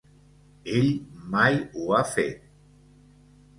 Ell 0.77 0.89
mai 1.35 1.61
ho 1.75 1.93
ha 1.93 2.01
fet. 2.17 2.51